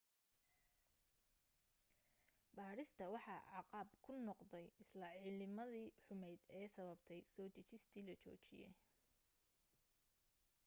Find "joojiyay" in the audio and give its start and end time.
8.23-8.73